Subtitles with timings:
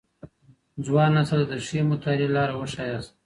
[0.85, 3.11] ځوان نسل ته د ښې مطالعې لاره وښاياست.